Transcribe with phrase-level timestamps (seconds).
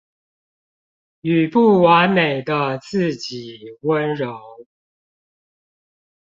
[1.21, 4.41] 與不完美的自己溫柔